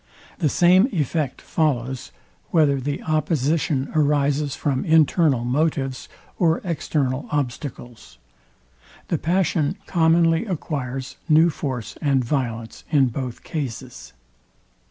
[0.39, 2.11] The same effect follows
[2.49, 8.17] whether the opposition arises from internal motives or external obstacles.
[9.09, 14.13] The passion commonly acquires new force and violence in both cases.